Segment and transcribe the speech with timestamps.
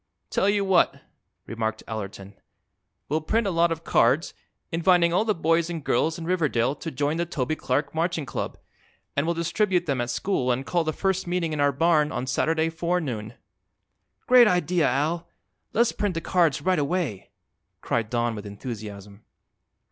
[0.31, 0.99] "Tell you what,"
[1.45, 2.33] remarked Allerton;
[3.07, 4.33] "we'll print a lot of cards,
[4.71, 8.57] inviting all the boys and girls in Riverdale to join the Toby Clark Marching Club,
[9.15, 12.25] and we'll distribute them at school and call the first meeting in our barn on
[12.25, 13.35] Saturday forenoon."
[14.25, 15.29] "Great idea, Al!
[15.71, 17.29] Let's print the cards right away,"
[17.83, 19.23] cried Don with enthusiasm.